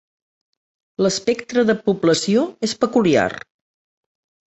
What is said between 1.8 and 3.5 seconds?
població és peculiar.